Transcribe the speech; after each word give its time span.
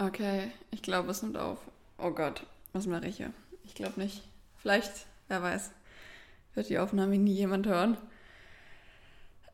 Okay, 0.00 0.50
ich 0.70 0.80
glaube, 0.80 1.10
es 1.10 1.20
nimmt 1.20 1.36
auf. 1.36 1.58
Oh 1.98 2.10
Gott, 2.12 2.46
was 2.72 2.86
mache 2.86 3.06
ich 3.06 3.18
hier? 3.18 3.34
Ich 3.64 3.74
glaube 3.74 4.00
nicht. 4.00 4.26
Vielleicht, 4.56 4.90
wer 5.28 5.42
weiß, 5.42 5.72
wird 6.54 6.70
die 6.70 6.78
Aufnahme 6.78 7.18
nie 7.18 7.34
jemand 7.34 7.66
hören. 7.66 7.98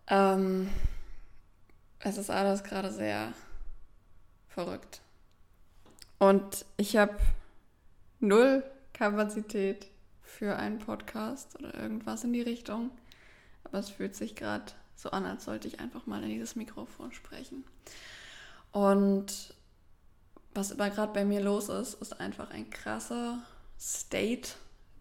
Ähm, 0.07 0.71
es 1.99 2.17
ist 2.17 2.31
alles 2.31 2.63
gerade 2.63 2.93
sehr 2.93 3.33
verrückt. 4.49 5.01
Und 6.21 6.65
ich 6.77 6.97
habe 6.97 7.19
null 8.21 8.63
Kapazität 8.93 9.89
für 10.23 10.55
einen 10.55 10.79
Podcast 10.79 11.59
oder 11.59 11.75
irgendwas 11.75 12.23
in 12.23 12.33
die 12.33 12.43
Richtung. 12.43 12.93
Aber 13.65 13.79
es 13.81 13.91
fühlt 13.91 14.15
sich 14.15 14.37
gerade 14.37 14.71
so 14.95 15.11
an, 15.11 15.27
als 15.27 15.45
sollte 15.45 15.67
ich 15.67 15.81
einfach 15.81 16.07
mal 16.07 16.23
in 16.23 16.29
dieses 16.29 16.55
Mikrofon 16.55 17.11
sprechen. 17.11 17.65
Und 18.71 19.57
was 20.57 20.73
aber 20.73 20.91
gerade 20.91 21.13
bei 21.13 21.25
mir 21.25 21.41
los 21.41 21.69
ist, 21.69 21.95
ist 22.01 22.19
einfach 22.21 22.51
ein 22.51 22.71
krasser 22.71 23.39
State 23.79 24.51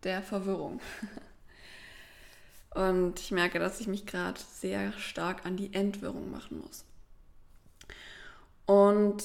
der 0.03 0.21
Verwirrung. 0.21 0.81
Und 2.75 3.19
ich 3.21 3.31
merke, 3.31 3.57
dass 3.57 3.79
ich 3.79 3.87
mich 3.87 4.05
gerade 4.05 4.39
sehr 4.39 4.91
stark 4.93 5.45
an 5.45 5.55
die 5.55 5.73
Entwirrung 5.73 6.29
machen 6.29 6.59
muss. 6.59 6.83
Und 8.65 9.23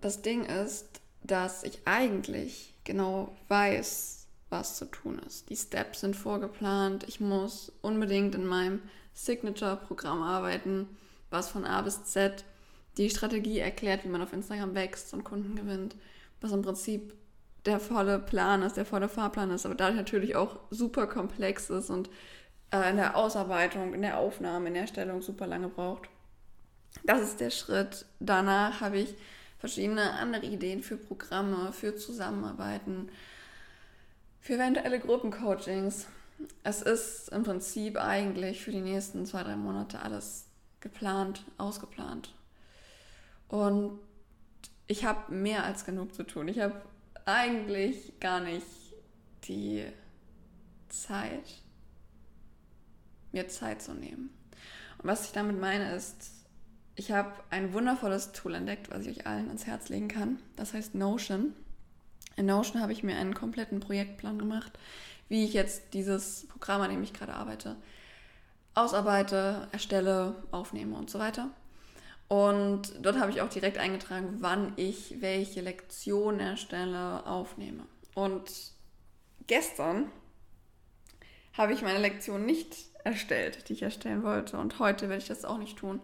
das 0.00 0.22
Ding 0.22 0.44
ist, 0.44 1.00
dass 1.22 1.62
ich 1.62 1.80
eigentlich 1.84 2.74
genau 2.82 3.36
weiß, 3.48 4.26
was 4.48 4.76
zu 4.76 4.86
tun 4.86 5.20
ist. 5.26 5.50
Die 5.50 5.56
Steps 5.56 6.00
sind 6.00 6.16
vorgeplant. 6.16 7.04
Ich 7.08 7.20
muss 7.20 7.72
unbedingt 7.80 8.34
in 8.34 8.46
meinem 8.46 8.82
Signature-Programm 9.14 10.22
arbeiten, 10.22 10.88
was 11.30 11.48
von 11.48 11.64
A 11.64 11.82
bis 11.82 12.04
Z 12.04 12.44
die 12.98 13.10
Strategie 13.10 13.58
erklärt, 13.58 14.04
wie 14.04 14.08
man 14.08 14.22
auf 14.22 14.32
Instagram 14.32 14.74
wächst 14.74 15.12
und 15.12 15.24
Kunden 15.24 15.54
gewinnt, 15.54 15.96
was 16.40 16.52
im 16.52 16.62
Prinzip 16.62 17.14
der 17.66 17.80
volle 17.80 18.18
Plan 18.18 18.62
ist, 18.62 18.76
der 18.76 18.86
volle 18.86 19.08
Fahrplan 19.08 19.50
ist, 19.50 19.66
aber 19.66 19.74
dadurch 19.74 19.96
natürlich 19.96 20.36
auch 20.36 20.58
super 20.70 21.06
komplex 21.06 21.68
ist 21.68 21.90
und 21.90 22.08
äh, 22.70 22.90
in 22.90 22.96
der 22.96 23.16
Ausarbeitung, 23.16 23.92
in 23.92 24.02
der 24.02 24.18
Aufnahme, 24.18 24.68
in 24.68 24.74
der 24.74 24.82
Erstellung 24.82 25.20
super 25.20 25.46
lange 25.46 25.68
braucht. 25.68 26.08
Das 27.04 27.20
ist 27.20 27.40
der 27.40 27.50
Schritt. 27.50 28.06
Danach 28.20 28.80
habe 28.80 28.98
ich 28.98 29.14
verschiedene 29.58 30.12
andere 30.12 30.46
Ideen 30.46 30.82
für 30.82 30.96
Programme, 30.96 31.72
für 31.72 31.96
Zusammenarbeiten, 31.96 33.08
für 34.40 34.54
eventuelle 34.54 35.00
Gruppencoachings. 35.00 36.06
Es 36.62 36.82
ist 36.82 37.30
im 37.30 37.42
Prinzip 37.42 37.96
eigentlich 37.96 38.62
für 38.62 38.70
die 38.70 38.80
nächsten 38.80 39.26
zwei, 39.26 39.42
drei 39.42 39.56
Monate 39.56 40.00
alles 40.00 40.46
geplant, 40.80 41.44
ausgeplant. 41.58 42.32
Und 43.48 43.98
ich 44.86 45.04
habe 45.04 45.32
mehr 45.32 45.64
als 45.64 45.84
genug 45.84 46.14
zu 46.14 46.22
tun. 46.22 46.48
Ich 46.48 46.60
habe 46.60 46.80
eigentlich 47.24 48.18
gar 48.20 48.40
nicht 48.40 48.66
die 49.44 49.84
Zeit, 50.88 51.62
mir 53.32 53.48
Zeit 53.48 53.82
zu 53.82 53.94
nehmen. 53.94 54.30
Und 54.98 55.08
was 55.08 55.26
ich 55.26 55.32
damit 55.32 55.60
meine 55.60 55.94
ist, 55.94 56.30
ich 56.94 57.12
habe 57.12 57.32
ein 57.50 57.72
wundervolles 57.74 58.32
Tool 58.32 58.54
entdeckt, 58.54 58.90
was 58.90 59.06
ich 59.06 59.18
euch 59.18 59.26
allen 59.26 59.48
ans 59.48 59.66
Herz 59.66 59.88
legen 59.90 60.08
kann. 60.08 60.38
Das 60.56 60.72
heißt 60.72 60.94
Notion. 60.94 61.54
In 62.36 62.46
Notion 62.46 62.80
habe 62.80 62.92
ich 62.92 63.02
mir 63.02 63.16
einen 63.16 63.34
kompletten 63.34 63.80
Projektplan 63.80 64.38
gemacht, 64.38 64.78
wie 65.28 65.44
ich 65.44 65.52
jetzt 65.52 65.94
dieses 65.94 66.46
Programm, 66.48 66.80
an 66.82 66.90
dem 66.90 67.02
ich 67.02 67.12
gerade 67.12 67.34
arbeite, 67.34 67.76
ausarbeite, 68.74 69.68
erstelle, 69.72 70.42
aufnehme 70.50 70.96
und 70.96 71.10
so 71.10 71.18
weiter. 71.18 71.50
Und 72.28 72.92
dort 73.00 73.20
habe 73.20 73.30
ich 73.30 73.40
auch 73.40 73.48
direkt 73.48 73.78
eingetragen, 73.78 74.38
wann 74.40 74.72
ich 74.76 75.20
welche 75.20 75.60
Lektion 75.60 76.40
erstelle, 76.40 77.24
aufnehme. 77.26 77.84
Und 78.14 78.50
gestern 79.46 80.10
habe 81.52 81.72
ich 81.72 81.82
meine 81.82 82.00
Lektion 82.00 82.44
nicht 82.44 82.74
erstellt, 83.04 83.68
die 83.68 83.74
ich 83.74 83.82
erstellen 83.82 84.24
wollte. 84.24 84.58
Und 84.58 84.78
heute 84.78 85.08
werde 85.08 85.22
ich 85.22 85.28
das 85.28 85.44
auch 85.44 85.58
nicht 85.58 85.78
tun. 85.78 86.00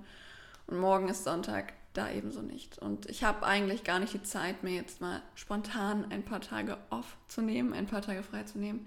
Und 0.69 0.78
morgen 0.78 1.08
ist 1.08 1.24
Sonntag, 1.24 1.72
da 1.92 2.10
ebenso 2.10 2.41
nicht. 2.41 2.78
Und 2.78 3.06
ich 3.10 3.24
habe 3.24 3.44
eigentlich 3.44 3.84
gar 3.84 3.98
nicht 3.98 4.14
die 4.14 4.22
Zeit, 4.22 4.62
mir 4.62 4.72
jetzt 4.72 5.00
mal 5.00 5.20
spontan 5.34 6.10
ein 6.10 6.24
paar 6.24 6.41
Tage 6.41 6.78
off 6.91 7.16
zu 7.28 7.42
nehmen, 7.42 7.72
ein 7.72 7.86
paar 7.86 8.02
Tage 8.02 8.22
frei 8.22 8.44
zu 8.44 8.58
nehmen. 8.58 8.86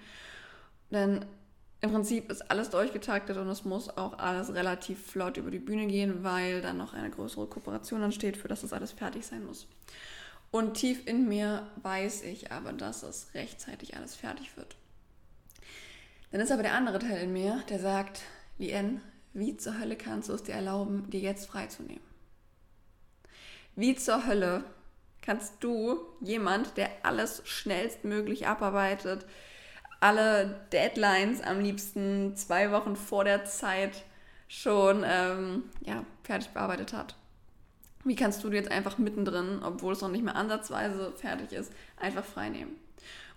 Denn 0.89 1.25
im 1.85 1.91
Prinzip 1.91 2.29
ist 2.31 2.51
alles 2.51 2.69
durchgetaktet 2.69 3.37
und 3.37 3.47
es 3.47 3.63
muss 3.63 3.89
auch 3.89 4.17
alles 4.19 4.53
relativ 4.53 5.05
flott 5.05 5.37
über 5.37 5.51
die 5.51 5.59
Bühne 5.59 5.87
gehen, 5.87 6.23
weil 6.23 6.61
dann 6.61 6.77
noch 6.77 6.93
eine 6.93 7.09
größere 7.09 7.47
Kooperation 7.47 8.03
ansteht, 8.03 8.37
für 8.37 8.47
das 8.47 8.61
das 8.61 8.73
alles 8.73 8.91
fertig 8.91 9.25
sein 9.25 9.45
muss. 9.45 9.67
Und 10.51 10.75
tief 10.75 11.07
in 11.07 11.27
mir 11.27 11.67
weiß 11.81 12.23
ich 12.23 12.51
aber, 12.51 12.73
dass 12.73 13.03
es 13.03 13.27
rechtzeitig 13.33 13.95
alles 13.95 14.15
fertig 14.15 14.57
wird. 14.57 14.75
Dann 16.31 16.41
ist 16.41 16.51
aber 16.51 16.63
der 16.63 16.73
andere 16.73 16.99
Teil 16.99 17.23
in 17.23 17.33
mir, 17.33 17.63
der 17.69 17.79
sagt, 17.79 18.21
Lien, 18.57 19.01
wie 19.33 19.57
zur 19.57 19.79
Hölle 19.79 19.95
kannst 19.95 20.29
du 20.29 20.33
es 20.33 20.43
dir 20.43 20.53
erlauben, 20.53 21.09
dir 21.09 21.19
jetzt 21.19 21.47
freizunehmen? 21.47 22.03
Wie 23.75 23.95
zur 23.95 24.25
Hölle 24.25 24.63
kannst 25.21 25.55
du, 25.59 25.99
jemand, 26.21 26.77
der 26.77 26.89
alles 27.03 27.41
schnellstmöglich 27.45 28.47
abarbeitet, 28.47 29.25
alle 30.05 30.67
Deadlines 30.71 31.41
am 31.41 31.61
liebsten 31.61 32.35
zwei 32.35 32.71
Wochen 32.71 32.95
vor 32.95 33.23
der 33.23 33.43
Zeit 33.45 34.03
schon 34.47 35.03
ähm, 35.03 35.63
ja, 35.81 36.05
fertig 36.23 36.49
bearbeitet 36.49 36.93
hat. 36.93 37.15
Wie 38.03 38.15
kannst 38.15 38.43
du 38.43 38.51
dir 38.51 38.57
jetzt 38.57 38.69
einfach 38.69 38.99
mittendrin, 38.99 39.63
obwohl 39.63 39.93
es 39.93 40.01
noch 40.01 40.11
nicht 40.11 40.23
mehr 40.23 40.35
ansatzweise 40.35 41.11
fertig 41.13 41.53
ist, 41.53 41.73
einfach 41.97 42.23
frei 42.23 42.49
nehmen? 42.49 42.75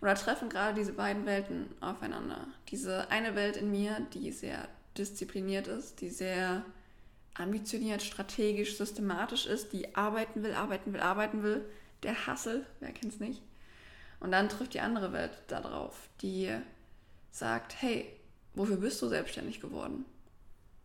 Da 0.03 0.13
treffen 0.13 0.51
gerade 0.51 0.75
diese 0.79 0.93
beiden 0.93 1.25
Welten 1.25 1.69
aufeinander. 1.81 2.47
Diese 2.69 3.11
eine 3.11 3.35
Welt 3.35 3.57
in 3.57 3.71
mir, 3.71 4.07
die 4.13 4.31
sehr 4.31 4.69
diszipliniert 4.99 5.69
ist, 5.69 6.03
die 6.03 6.11
sehr 6.11 6.67
ambitioniert, 7.33 8.03
strategisch, 8.03 8.77
systematisch 8.77 9.47
ist, 9.47 9.73
die 9.73 9.95
arbeiten 9.97 10.43
will, 10.43 10.53
arbeiten 10.53 10.93
will, 10.93 11.01
arbeiten 11.01 11.43
will. 11.43 11.65
Der 12.03 12.27
Hassel, 12.27 12.67
wer 12.81 12.93
kennt 12.93 13.15
es 13.15 13.21
nicht? 13.21 13.41
Und 14.21 14.33
dann 14.33 14.49
trifft 14.49 14.75
die 14.75 14.81
andere 14.81 15.13
Welt 15.13 15.31
darauf, 15.49 16.09
die 16.23 16.51
sagt, 17.31 17.81
hey, 17.81 18.07
wofür 18.55 18.77
bist 18.77 19.01
du 19.01 19.09
selbstständig 19.09 19.61
geworden? 19.61 20.05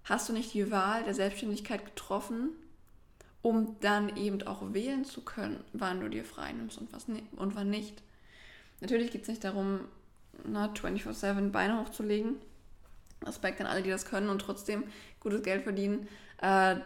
Hast 0.03 0.29
du 0.29 0.33
nicht 0.33 0.53
die 0.53 0.69
Wahl 0.69 1.03
der 1.03 1.13
Selbstständigkeit 1.13 1.85
getroffen, 1.85 2.49
um 3.41 3.77
dann 3.79 4.15
eben 4.15 4.41
auch 4.43 4.73
wählen 4.73 5.05
zu 5.05 5.21
können, 5.21 5.63
wann 5.73 5.99
du 5.99 6.09
dir 6.09 6.23
frei 6.23 6.51
nimmst 6.53 6.77
und, 6.77 6.93
was 6.93 7.05
und 7.07 7.55
wann 7.55 7.69
nicht? 7.69 8.03
Natürlich 8.81 9.11
geht 9.11 9.23
es 9.23 9.27
nicht 9.27 9.43
darum, 9.43 9.81
24-7 10.45 11.51
Beine 11.51 11.79
hochzulegen. 11.79 12.35
Respekt 13.25 13.61
an 13.61 13.67
alle, 13.67 13.81
die 13.81 13.89
das 13.89 14.05
können 14.05 14.29
und 14.29 14.39
trotzdem 14.39 14.83
gutes 15.19 15.43
Geld 15.43 15.63
verdienen. 15.63 16.07
Äh, 16.41 16.77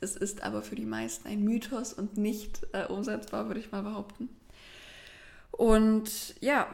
das 0.00 0.16
ist 0.16 0.42
aber 0.42 0.62
für 0.62 0.74
die 0.74 0.84
meisten 0.84 1.28
ein 1.28 1.42
Mythos 1.42 1.92
und 1.92 2.16
nicht 2.16 2.66
äh, 2.72 2.86
umsetzbar, 2.86 3.46
würde 3.46 3.60
ich 3.60 3.72
mal 3.72 3.82
behaupten. 3.82 4.28
Und 5.56 6.34
ja, 6.40 6.68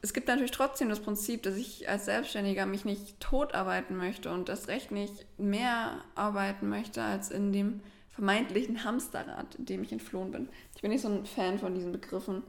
es 0.00 0.12
gibt 0.12 0.28
natürlich 0.28 0.52
trotzdem 0.52 0.88
das 0.88 1.00
Prinzip, 1.00 1.42
dass 1.42 1.56
ich 1.56 1.88
als 1.88 2.04
Selbstständiger 2.04 2.66
mich 2.66 2.84
nicht 2.84 3.18
totarbeiten 3.18 3.96
möchte 3.96 4.30
und 4.30 4.48
das 4.48 4.68
Recht 4.68 4.92
nicht 4.92 5.26
mehr 5.38 6.04
arbeiten 6.14 6.68
möchte 6.68 7.02
als 7.02 7.30
in 7.30 7.52
dem 7.52 7.80
vermeintlichen 8.10 8.84
Hamsterrad, 8.84 9.56
in 9.56 9.64
dem 9.64 9.82
ich 9.82 9.92
entflohen 9.92 10.30
bin. 10.30 10.48
Ich 10.74 10.82
bin 10.82 10.90
nicht 10.90 11.02
so 11.02 11.08
ein 11.08 11.26
Fan 11.26 11.58
von 11.58 11.74
diesen 11.74 11.92
Begriffen 11.92 12.42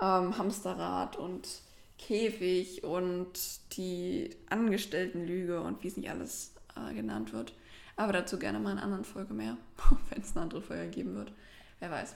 ähm, 0.00 0.36
Hamsterrad 0.36 1.16
und 1.16 1.48
Käfig 1.98 2.84
und 2.84 3.28
die 3.76 4.30
Angestelltenlüge 4.48 5.60
und 5.60 5.82
wie 5.82 5.88
es 5.88 5.96
nicht 5.96 6.10
alles 6.10 6.54
äh, 6.76 6.94
genannt 6.94 7.32
wird. 7.32 7.52
Aber 7.96 8.12
dazu 8.12 8.38
gerne 8.38 8.60
mal 8.60 8.72
in 8.72 8.78
einer 8.78 8.84
anderen 8.84 9.04
Folge 9.04 9.34
mehr, 9.34 9.56
wenn 10.10 10.22
es 10.22 10.32
eine 10.32 10.42
andere 10.42 10.62
Folge 10.62 10.88
geben 10.88 11.14
wird. 11.14 11.32
Wer 11.80 11.90
weiß. 11.90 12.14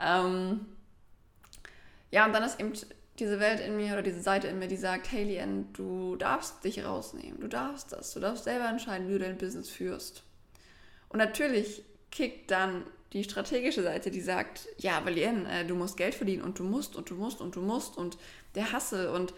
Ähm, 0.00 0.66
ja, 2.10 2.24
und 2.26 2.32
dann 2.32 2.42
ist 2.42 2.60
eben 2.60 2.72
diese 3.18 3.40
Welt 3.40 3.60
in 3.60 3.76
mir 3.76 3.92
oder 3.94 4.02
diese 4.02 4.20
Seite 4.20 4.46
in 4.48 4.58
mir, 4.58 4.68
die 4.68 4.76
sagt, 4.76 5.10
hey 5.10 5.24
Lien, 5.24 5.72
du 5.72 6.16
darfst 6.16 6.62
dich 6.64 6.84
rausnehmen, 6.84 7.40
du 7.40 7.48
darfst 7.48 7.92
das, 7.92 8.14
du 8.14 8.20
darfst 8.20 8.44
selber 8.44 8.68
entscheiden, 8.68 9.08
wie 9.08 9.12
du 9.12 9.18
dein 9.18 9.38
Business 9.38 9.68
führst. 9.68 10.22
Und 11.08 11.18
natürlich 11.18 11.82
kickt 12.10 12.50
dann 12.50 12.84
die 13.12 13.24
strategische 13.24 13.82
Seite, 13.82 14.10
die 14.10 14.20
sagt, 14.20 14.68
ja, 14.76 14.98
aber 14.98 15.10
Lien, 15.10 15.46
äh, 15.46 15.64
du 15.64 15.74
musst 15.74 15.96
Geld 15.96 16.14
verdienen 16.14 16.42
und 16.42 16.58
du 16.58 16.64
musst 16.64 16.94
und 16.94 17.10
du 17.10 17.14
musst 17.14 17.40
und 17.40 17.56
du 17.56 17.60
musst 17.60 17.96
und 17.96 18.18
der 18.54 18.72
Hassel 18.72 19.08
und 19.08 19.32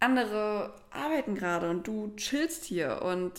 andere 0.00 0.74
arbeiten 0.90 1.34
gerade 1.34 1.68
und 1.68 1.86
du 1.86 2.14
chillst 2.16 2.64
hier 2.64 3.02
und 3.02 3.32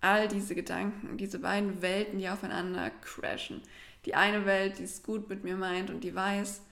all 0.00 0.26
diese 0.28 0.54
Gedanken, 0.54 1.18
diese 1.18 1.38
beiden 1.38 1.82
Welten, 1.82 2.18
die 2.18 2.28
aufeinander 2.28 2.90
crashen. 3.02 3.62
Die 4.06 4.14
eine 4.14 4.46
Welt, 4.46 4.78
die 4.78 4.84
es 4.84 5.02
gut 5.02 5.28
mit 5.28 5.44
mir 5.44 5.56
meint 5.56 5.90
und 5.90 6.02
die 6.02 6.14
weiß, 6.14 6.62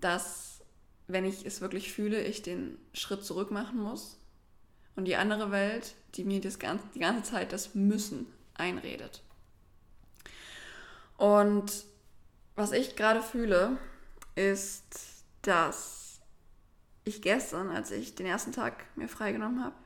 dass 0.00 0.47
wenn 1.08 1.24
ich 1.24 1.44
es 1.44 1.60
wirklich 1.60 1.92
fühle, 1.92 2.22
ich 2.22 2.42
den 2.42 2.78
Schritt 2.92 3.24
zurück 3.24 3.50
machen 3.50 3.78
muss. 3.78 4.18
Und 4.94 5.06
die 5.06 5.16
andere 5.16 5.50
Welt, 5.50 5.94
die 6.14 6.24
mir 6.24 6.40
das 6.40 6.58
ganze, 6.58 6.84
die 6.94 6.98
ganze 6.98 7.30
Zeit 7.30 7.52
das 7.52 7.74
Müssen 7.74 8.26
einredet. 8.54 9.22
Und 11.16 11.84
was 12.56 12.72
ich 12.72 12.96
gerade 12.96 13.22
fühle, 13.22 13.78
ist, 14.34 15.24
dass 15.42 16.20
ich 17.04 17.22
gestern, 17.22 17.70
als 17.70 17.90
ich 17.90 18.14
den 18.14 18.26
ersten 18.26 18.52
Tag 18.52 18.84
mir 18.96 19.08
freigenommen 19.08 19.64
habe, 19.64 19.76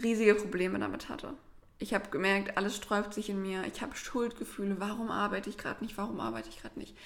riesige 0.00 0.34
Probleme 0.34 0.78
damit 0.78 1.08
hatte. 1.08 1.34
Ich 1.78 1.92
habe 1.92 2.08
gemerkt, 2.10 2.56
alles 2.56 2.76
sträubt 2.76 3.12
sich 3.12 3.28
in 3.28 3.42
mir. 3.42 3.64
Ich 3.66 3.82
habe 3.82 3.96
Schuldgefühle. 3.96 4.76
Warum 4.78 5.10
arbeite 5.10 5.50
ich 5.50 5.58
gerade 5.58 5.82
nicht? 5.82 5.98
Warum 5.98 6.20
arbeite 6.20 6.48
ich 6.48 6.60
gerade 6.60 6.78
nicht? 6.78 6.96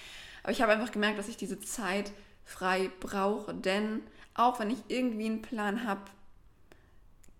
Aber 0.42 0.52
ich 0.52 0.60
habe 0.60 0.72
einfach 0.72 0.92
gemerkt, 0.92 1.18
dass 1.18 1.28
ich 1.28 1.38
diese 1.38 1.58
Zeit 1.58 2.12
frei 2.46 2.90
brauche. 3.00 3.52
Denn 3.52 4.00
auch 4.34 4.58
wenn 4.58 4.70
ich 4.70 4.78
irgendwie 4.88 5.26
einen 5.26 5.43
Plan 5.43 5.87
habe, 5.87 6.02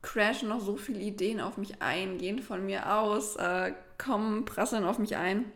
crashen 0.03 0.51
noch 0.51 0.61
so 0.61 0.77
viele 0.77 1.01
Ideen 1.01 1.41
auf 1.41 1.57
mich 1.57 1.81
ein, 1.81 2.19
gehen 2.19 2.41
von 2.43 2.67
mir 2.67 2.95
aus, 2.95 3.37
äh, 3.37 3.73
kommen, 3.97 4.45
prasseln 4.45 4.85
auf 4.85 4.99
mich 4.99 5.17
ein. 5.17 5.51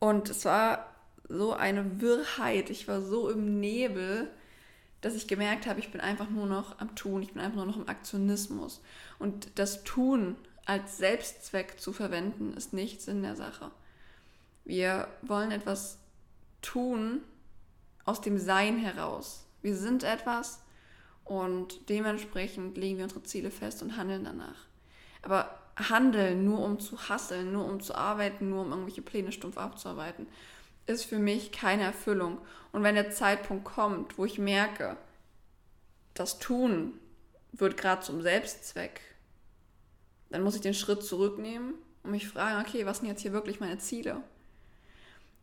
Und 0.00 0.28
es 0.28 0.44
war 0.44 0.86
so 1.28 1.52
eine 1.52 2.00
Wirrheit. 2.00 2.70
Ich 2.70 2.88
war 2.88 3.00
so 3.00 3.30
im 3.30 3.60
Nebel, 3.60 4.30
dass 5.00 5.14
ich 5.14 5.28
gemerkt 5.28 5.66
habe, 5.66 5.80
ich 5.80 5.92
bin 5.92 6.00
einfach 6.00 6.28
nur 6.28 6.46
noch 6.46 6.78
am 6.80 6.96
Tun, 6.96 7.22
ich 7.22 7.32
bin 7.32 7.40
einfach 7.40 7.56
nur 7.56 7.66
noch 7.66 7.76
im 7.76 7.88
Aktionismus. 7.88 8.82
Und 9.18 9.58
das 9.58 9.84
Tun 9.84 10.36
als 10.66 10.98
Selbstzweck 10.98 11.80
zu 11.80 11.92
verwenden, 11.92 12.54
ist 12.54 12.72
nichts 12.72 13.08
in 13.08 13.22
der 13.22 13.36
Sache. 13.36 13.70
Wir 14.64 15.08
wollen 15.22 15.50
etwas 15.50 15.98
tun 16.62 17.22
aus 18.04 18.20
dem 18.20 18.38
Sein 18.38 18.78
heraus. 18.78 19.46
Wir 19.62 19.76
sind 19.76 20.02
etwas 20.04 20.62
und 21.24 21.88
dementsprechend 21.88 22.76
legen 22.76 22.98
wir 22.98 23.04
unsere 23.04 23.22
Ziele 23.22 23.50
fest 23.50 23.82
und 23.82 23.96
handeln 23.96 24.24
danach. 24.24 24.66
Aber 25.22 25.58
handeln 25.76 26.44
nur 26.44 26.60
um 26.60 26.78
zu 26.78 27.08
hasseln, 27.08 27.52
nur 27.52 27.64
um 27.64 27.80
zu 27.80 27.94
arbeiten, 27.94 28.50
nur 28.50 28.62
um 28.62 28.70
irgendwelche 28.70 29.02
Pläne 29.02 29.32
stumpf 29.32 29.58
abzuarbeiten, 29.58 30.26
ist 30.86 31.04
für 31.04 31.18
mich 31.18 31.52
keine 31.52 31.84
Erfüllung. 31.84 32.38
Und 32.72 32.82
wenn 32.82 32.94
der 32.94 33.10
Zeitpunkt 33.10 33.64
kommt, 33.64 34.18
wo 34.18 34.24
ich 34.24 34.38
merke, 34.38 34.96
das 36.14 36.38
Tun 36.38 36.98
wird 37.52 37.76
gerade 37.76 38.02
zum 38.02 38.22
Selbstzweck, 38.22 39.00
dann 40.30 40.42
muss 40.42 40.54
ich 40.54 40.60
den 40.60 40.74
Schritt 40.74 41.02
zurücknehmen 41.02 41.74
und 42.02 42.10
mich 42.10 42.28
fragen, 42.28 42.64
okay, 42.64 42.86
was 42.86 42.98
sind 42.98 43.08
jetzt 43.08 43.22
hier 43.22 43.32
wirklich 43.32 43.60
meine 43.60 43.78
Ziele? 43.78 44.22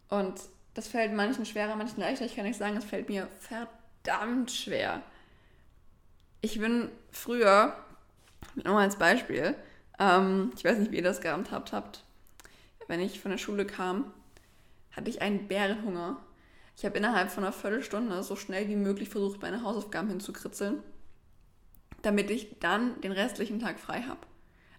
Und 0.09 0.39
das 0.77 0.88
fällt 0.88 1.12
manchen 1.12 1.44
schwerer, 1.44 1.75
manchen 1.75 2.00
leichter. 2.00 2.25
Ich 2.25 2.35
kann 2.35 2.45
nicht 2.45 2.59
sagen, 2.59 2.77
es 2.77 2.85
fällt 2.85 3.09
mir 3.09 3.27
verdammt 3.39 4.51
schwer. 4.51 5.01
Ich 6.41 6.59
bin 6.59 6.91
früher, 7.09 7.75
nur 8.63 8.79
als 8.79 8.95
Beispiel, 8.95 9.56
ähm, 9.97 10.51
ich 10.56 10.63
weiß 10.63 10.77
nicht, 10.77 10.91
wie 10.91 10.97
ihr 10.97 11.03
das 11.03 11.19
gehandhabt 11.19 11.74
habt, 11.74 12.03
wenn 12.88 13.00
ich 13.00 13.19
von 13.19 13.31
der 13.31 13.39
Schule 13.39 13.65
kam, 13.65 14.13
hatte 14.91 15.09
ich 15.09 15.24
einen 15.24 15.47
Bärenhunger. 15.47 16.18
Ich 16.75 16.85
habe 16.85 16.95
innerhalb 16.95 17.31
von 17.31 17.44
einer 17.44 17.53
Viertelstunde 17.53 18.21
so 18.21 18.35
schnell 18.35 18.68
wie 18.68 18.75
möglich 18.75 19.09
versucht, 19.09 19.41
meine 19.41 19.63
Hausaufgaben 19.63 20.09
hinzukritzeln, 20.09 20.83
damit 22.03 22.30
ich 22.30 22.59
dann 22.59 23.01
den 23.01 23.13
restlichen 23.13 23.59
Tag 23.59 23.80
frei 23.80 24.03
habe. 24.03 24.19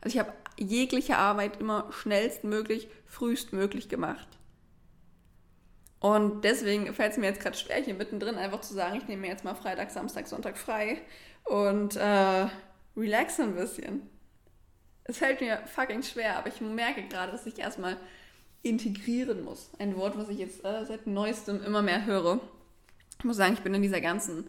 Also 0.01 0.15
ich 0.15 0.21
habe 0.21 0.33
jegliche 0.61 1.19
Arbeit 1.19 1.61
immer 1.61 1.91
schnellstmöglich, 1.91 2.87
frühestmöglich 3.09 3.89
gemacht. 3.89 4.38
Und 6.00 6.45
deswegen 6.45 6.93
fällt 6.95 7.12
es 7.12 7.19
mir 7.19 7.27
jetzt 7.27 7.41
gerade 7.41 7.56
schwer, 7.56 7.77
hier 7.77 7.95
mittendrin 7.95 8.37
einfach 8.37 8.61
zu 8.61 8.75
sagen, 8.75 8.97
ich 8.97 9.09
nehme 9.09 9.23
mir 9.23 9.29
jetzt 9.29 9.45
mal 9.45 9.55
Freitag, 9.55 9.91
Samstag, 9.91 10.29
Sonntag 10.29 10.56
frei 10.56 11.00
und 11.45 11.97
äh, 11.97 12.47
relaxe 12.97 13.43
ein 13.43 13.56
bisschen. 13.56 14.03
Es 15.05 15.19
fällt 15.19 15.41
mir 15.41 15.61
fucking 15.67 16.03
schwer, 16.03 16.37
aber 16.39 16.49
ich 16.49 16.61
merke 16.61 17.03
gerade, 17.09 17.33
dass 17.33 17.47
ich 17.47 17.59
erstmal 17.59 17.97
integrieren 18.62 19.43
muss. 19.43 19.71
Ein 19.79 19.97
Wort, 19.97 20.17
was 20.17 20.29
ich 20.29 20.39
jetzt 20.39 20.65
äh, 20.65 20.85
seit 20.85 21.06
neuestem 21.06 21.65
immer 21.65 21.83
mehr 21.83 22.05
höre. 22.05 22.41
Ich 23.19 23.25
muss 23.25 23.37
sagen, 23.37 23.55
ich 23.55 23.61
bin 23.61 23.75
in 23.75 23.83
dieser 23.83 24.01
ganzen 24.01 24.44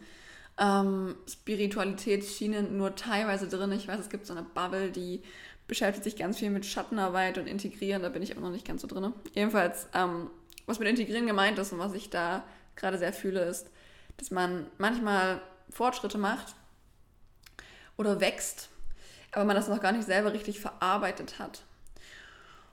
ähm, 0.60 1.16
Spiritualitätsschiene 1.28 2.64
nur 2.64 2.96
teilweise 2.96 3.48
drin. 3.48 3.72
Ich 3.72 3.88
weiß, 3.88 4.00
es 4.00 4.10
gibt 4.10 4.26
so 4.26 4.34
eine 4.34 4.44
Bubble, 4.44 4.92
die 4.92 5.24
beschäftigt 5.68 6.04
sich 6.04 6.16
ganz 6.18 6.38
viel 6.38 6.50
mit 6.50 6.66
Schattenarbeit 6.66 7.38
und 7.38 7.48
Integrieren. 7.48 8.02
Da 8.02 8.10
bin 8.10 8.22
ich 8.22 8.32
aber 8.32 8.42
noch 8.42 8.52
nicht 8.52 8.68
ganz 8.68 8.82
so 8.82 8.88
drin. 8.88 9.14
Jedenfalls, 9.34 9.88
ähm, 9.94 10.30
was 10.70 10.80
mit 10.80 10.88
Integrieren 10.88 11.28
gemeint 11.28 11.58
ist 11.58 11.74
und 11.74 11.80
was 11.80 11.94
ich 11.94 12.10
da 12.10 12.44
gerade 12.76 12.98
sehr 12.98 13.12
fühle, 13.12 13.42
ist, 13.42 13.70
dass 14.18 14.32
man 14.32 14.68
manchmal 14.78 15.42
Fortschritte 15.70 16.18
macht 16.18 16.56
oder 17.98 18.22
wächst, 18.22 18.70
aber 19.32 19.46
man 19.46 19.56
das 19.56 19.68
noch 19.68 19.82
gar 19.82 19.92
nicht 19.92 20.06
selber 20.06 20.34
richtig 20.34 20.60
verarbeitet 20.60 21.40
hat. 21.40 21.64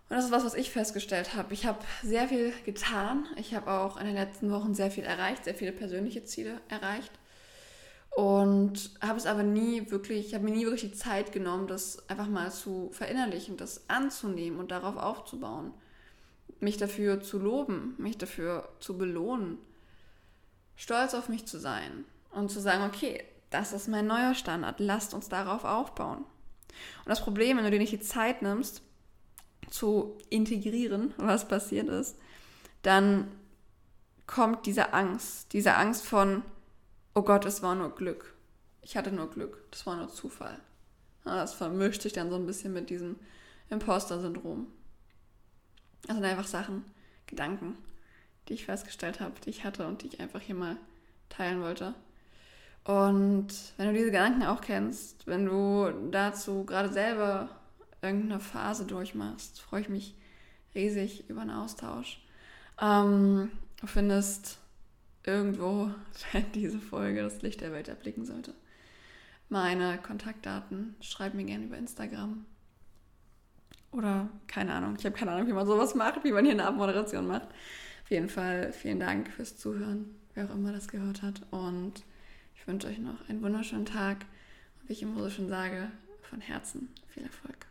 Und 0.08 0.16
das 0.16 0.26
ist 0.26 0.30
was, 0.30 0.44
was 0.44 0.54
ich 0.54 0.70
festgestellt 0.70 1.34
habe. 1.34 1.52
Ich 1.52 1.66
habe 1.66 1.80
sehr 2.02 2.28
viel 2.28 2.52
getan. 2.64 3.26
Ich 3.36 3.54
habe 3.54 3.72
auch 3.72 3.96
in 3.96 4.06
den 4.06 4.14
letzten 4.14 4.52
Wochen 4.52 4.72
sehr 4.72 4.90
viel 4.90 5.02
erreicht, 5.02 5.44
sehr 5.44 5.54
viele 5.54 5.72
persönliche 5.72 6.24
Ziele 6.24 6.60
erreicht. 6.68 7.10
Und 8.10 8.90
habe 9.00 9.18
es 9.18 9.26
aber 9.26 9.42
nie 9.42 9.90
wirklich, 9.90 10.28
ich 10.28 10.34
habe 10.34 10.44
mir 10.44 10.52
nie 10.52 10.64
wirklich 10.64 10.92
die 10.92 10.96
Zeit 10.96 11.32
genommen, 11.32 11.66
das 11.66 12.08
einfach 12.08 12.28
mal 12.28 12.52
zu 12.52 12.90
verinnerlichen, 12.92 13.56
das 13.56 13.90
anzunehmen 13.90 14.60
und 14.60 14.70
darauf 14.70 14.96
aufzubauen. 14.96 15.74
Mich 16.60 16.76
dafür 16.76 17.20
zu 17.20 17.38
loben, 17.38 17.94
mich 17.98 18.18
dafür 18.18 18.68
zu 18.80 18.96
belohnen. 18.96 19.58
Stolz 20.76 21.14
auf 21.14 21.28
mich 21.28 21.46
zu 21.46 21.58
sein 21.58 22.04
und 22.30 22.50
zu 22.50 22.60
sagen, 22.60 22.84
okay, 22.84 23.22
das 23.50 23.72
ist 23.72 23.88
mein 23.88 24.06
neuer 24.06 24.34
Standard, 24.34 24.80
lasst 24.80 25.14
uns 25.14 25.28
darauf 25.28 25.64
aufbauen. 25.64 26.18
Und 26.18 27.08
das 27.08 27.22
Problem, 27.22 27.56
wenn 27.56 27.64
du 27.64 27.70
dir 27.70 27.78
nicht 27.78 27.92
die 27.92 28.00
Zeit 28.00 28.42
nimmst, 28.42 28.82
zu 29.70 30.18
integrieren, 30.30 31.14
was 31.18 31.48
passiert 31.48 31.88
ist, 31.88 32.16
dann 32.82 33.28
kommt 34.26 34.66
diese 34.66 34.92
Angst, 34.92 35.52
diese 35.52 35.74
Angst 35.74 36.06
von, 36.06 36.42
oh 37.14 37.22
Gott, 37.22 37.44
es 37.44 37.62
war 37.62 37.74
nur 37.74 37.94
Glück. 37.94 38.34
Ich 38.82 38.96
hatte 38.96 39.12
nur 39.12 39.30
Glück, 39.30 39.64
das 39.70 39.86
war 39.86 39.96
nur 39.96 40.08
Zufall. 40.08 40.60
Das 41.24 41.54
vermischt 41.54 42.02
sich 42.02 42.12
dann 42.12 42.30
so 42.30 42.36
ein 42.36 42.46
bisschen 42.46 42.72
mit 42.72 42.88
diesem 42.88 43.16
Imposter-Syndrom. 43.68 44.68
Das 46.06 46.16
sind 46.16 46.24
einfach 46.24 46.46
Sachen, 46.46 46.84
Gedanken, 47.26 47.76
die 48.48 48.54
ich 48.54 48.64
festgestellt 48.64 49.20
habe, 49.20 49.34
die 49.44 49.50
ich 49.50 49.64
hatte 49.64 49.86
und 49.86 50.02
die 50.02 50.08
ich 50.08 50.20
einfach 50.20 50.40
hier 50.40 50.54
mal 50.54 50.76
teilen 51.28 51.60
wollte. 51.60 51.94
Und 52.84 53.48
wenn 53.76 53.88
du 53.88 53.92
diese 53.92 54.12
Gedanken 54.12 54.44
auch 54.44 54.60
kennst, 54.60 55.26
wenn 55.26 55.46
du 55.46 55.90
dazu 56.12 56.64
gerade 56.64 56.92
selber 56.92 57.48
irgendeine 58.00 58.38
Phase 58.38 58.84
durchmachst, 58.84 59.60
freue 59.60 59.80
ich 59.80 59.88
mich 59.88 60.14
riesig 60.74 61.28
über 61.28 61.40
einen 61.40 61.50
Austausch. 61.50 62.22
Ähm, 62.80 63.50
du 63.80 63.86
findest 63.88 64.58
irgendwo, 65.24 65.90
wenn 66.32 66.52
diese 66.52 66.78
Folge 66.78 67.22
das 67.22 67.42
Licht 67.42 67.60
der 67.60 67.72
Welt 67.72 67.88
erblicken 67.88 68.24
sollte, 68.24 68.54
meine 69.48 69.98
Kontaktdaten. 69.98 70.94
Schreib 71.00 71.34
mir 71.34 71.44
gerne 71.44 71.64
über 71.64 71.76
Instagram. 71.76 72.46
Oder 73.96 74.28
keine 74.46 74.74
Ahnung. 74.74 74.96
Ich 74.98 75.06
habe 75.06 75.16
keine 75.16 75.32
Ahnung, 75.32 75.48
wie 75.48 75.54
man 75.54 75.66
sowas 75.66 75.94
macht, 75.94 76.22
wie 76.22 76.32
man 76.32 76.44
hier 76.44 76.52
eine 76.52 76.66
Abmoderation 76.66 77.26
macht. 77.26 77.48
Auf 78.04 78.10
jeden 78.10 78.28
Fall 78.28 78.72
vielen 78.72 79.00
Dank 79.00 79.30
fürs 79.30 79.56
Zuhören, 79.56 80.14
wer 80.34 80.44
auch 80.44 80.54
immer 80.54 80.70
das 80.70 80.88
gehört 80.88 81.22
hat. 81.22 81.40
Und 81.50 82.04
ich 82.54 82.66
wünsche 82.66 82.88
euch 82.88 82.98
noch 82.98 83.26
einen 83.28 83.42
wunderschönen 83.42 83.86
Tag. 83.86 84.26
Und 84.80 84.88
wie 84.88 84.92
ich 84.92 85.02
immer 85.02 85.22
so 85.22 85.30
schon 85.30 85.48
sage, 85.48 85.90
von 86.22 86.42
Herzen 86.42 86.90
viel 87.08 87.22
Erfolg. 87.22 87.66